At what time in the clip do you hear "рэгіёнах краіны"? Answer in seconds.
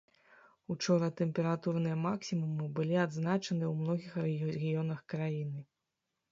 4.25-5.61